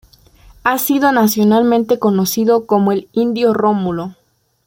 [0.63, 4.15] Ha sido nacionalmente conocido como El indio Rómulo.